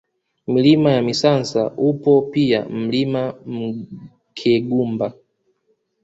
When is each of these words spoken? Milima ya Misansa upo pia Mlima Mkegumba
Milima 0.47 0.91
ya 0.91 1.01
Misansa 1.01 1.71
upo 1.77 2.21
pia 2.21 2.65
Mlima 2.69 3.33
Mkegumba 3.45 5.13